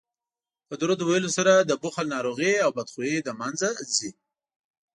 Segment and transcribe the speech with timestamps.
[0.67, 4.09] په درود ویلو سره د بخل ناروغي او بدخويي له منځه ځي